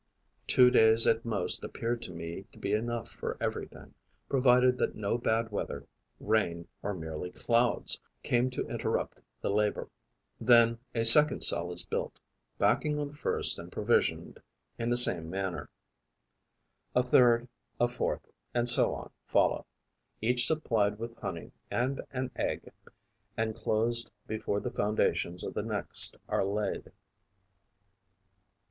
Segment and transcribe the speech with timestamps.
[0.47, 3.93] Two days at most appeared to me to be enough for everything,
[4.27, 5.85] provided that no bad weather
[6.19, 9.87] rain or merely clouds came to interrupt the labour.
[10.39, 12.19] Then a second cell is built,
[12.57, 14.41] backing on the first and provisioned
[14.79, 15.69] in the same manner.
[16.95, 17.47] A third,
[17.79, 18.25] a fourth,
[18.55, 19.67] and so on follow,
[20.19, 22.71] each supplied with honey and an egg
[23.37, 26.91] and closed before the foundations of the next are laid.